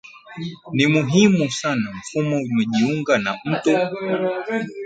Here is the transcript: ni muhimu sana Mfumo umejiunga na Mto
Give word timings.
ni 0.73 0.85
muhimu 0.93 1.49
sana 1.51 1.87
Mfumo 1.97 2.37
umejiunga 2.37 3.17
na 3.17 3.31
Mto 3.45 3.75